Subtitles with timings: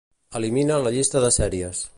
[0.39, 1.89] Elimina la llista de sèries.